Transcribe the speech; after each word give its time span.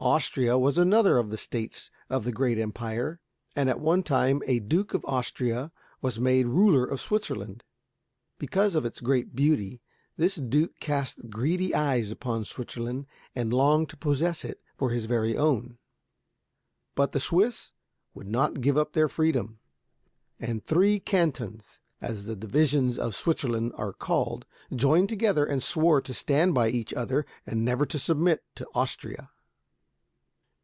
Austria 0.00 0.58
was 0.58 0.76
another 0.76 1.16
of 1.16 1.30
the 1.30 1.38
states 1.38 1.90
of 2.10 2.26
the 2.26 2.32
great 2.32 2.58
empire, 2.58 3.20
and 3.56 3.70
at 3.70 3.80
one 3.80 4.02
time 4.02 4.42
a 4.46 4.58
Duke 4.58 4.92
of 4.92 5.02
Austria 5.06 5.72
was 6.02 6.20
made 6.20 6.44
ruler 6.46 6.84
of 6.84 7.00
Switzerland. 7.00 7.64
Because 8.36 8.74
of 8.74 8.84
its 8.84 9.00
great 9.00 9.34
beauty, 9.34 9.80
this 10.18 10.34
duke 10.36 10.78
cast 10.78 11.30
greedy 11.30 11.74
eyes 11.74 12.10
upon 12.10 12.44
Switzerland 12.44 13.06
and 13.34 13.50
longed 13.50 13.88
to 13.88 13.96
possess 13.96 14.44
it 14.44 14.60
for 14.76 14.90
his 14.90 15.06
very 15.06 15.38
own. 15.38 15.78
But 16.94 17.12
the 17.12 17.20
Swiss 17.20 17.72
would 18.12 18.28
not 18.28 18.60
give 18.60 18.76
up 18.76 18.92
their 18.92 19.08
freedom; 19.08 19.58
and 20.38 20.62
three 20.62 21.00
cantons, 21.00 21.80
as 22.02 22.26
the 22.26 22.36
divisions 22.36 22.98
of 22.98 23.16
Switzerland 23.16 23.72
are 23.76 23.94
called, 23.94 24.44
joined 24.70 25.08
together, 25.08 25.46
and 25.46 25.62
swore 25.62 26.02
to 26.02 26.12
stand 26.12 26.52
by 26.52 26.68
each 26.68 26.92
other, 26.92 27.24
and 27.46 27.64
never 27.64 27.86
to 27.86 27.98
submit 27.98 28.44
to 28.56 28.66
Austria. 28.74 29.30